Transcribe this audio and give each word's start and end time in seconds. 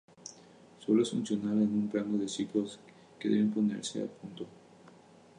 Solo 0.83 1.03
es 1.03 1.11
funcional 1.11 1.53
en 1.61 1.71
un 1.73 1.91
rango 1.93 2.17
de 2.17 2.27
ciclos 2.27 2.79
que 3.19 3.29
deben 3.29 3.51
ponerse 3.51 4.01
a 4.01 4.07
punto. 4.07 4.47